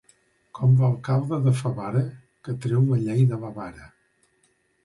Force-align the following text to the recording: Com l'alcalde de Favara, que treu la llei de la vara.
Com 0.59 0.71
l'alcalde 0.79 1.39
de 1.43 1.53
Favara, 1.59 2.03
que 2.49 2.57
treu 2.65 2.89
la 2.93 3.01
llei 3.05 3.25
de 3.35 3.41
la 3.45 3.53
vara. 3.63 3.87